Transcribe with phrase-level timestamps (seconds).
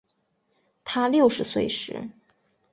[0.83, 2.09] 她六十岁时